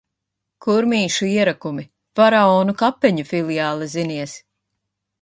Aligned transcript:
Kurmīšu 0.65 1.29
ierakumi. 1.33 1.87
Faraonu 2.21 2.77
kapeņu 2.83 3.29
filiāle, 3.31 3.93
zinies! 3.99 4.39